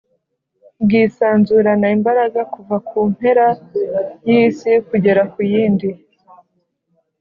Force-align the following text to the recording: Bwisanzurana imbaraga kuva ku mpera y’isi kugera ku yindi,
Bwisanzurana 0.83 1.87
imbaraga 1.95 2.41
kuva 2.53 2.75
ku 2.87 2.97
mpera 3.13 3.47
y’isi 4.27 4.71
kugera 4.87 5.21
ku 5.31 5.39
yindi, 5.51 5.89